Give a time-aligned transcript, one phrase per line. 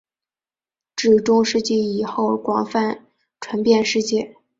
[0.95, 3.05] 至中世纪以后广泛
[3.39, 4.35] 传遍世界。